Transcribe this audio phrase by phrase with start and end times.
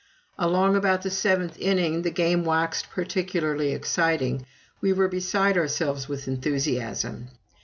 [0.39, 4.47] Along about the seventh inning, the game waxed particularly exciting
[4.81, 7.27] we were beside ourselves with enthusiasm.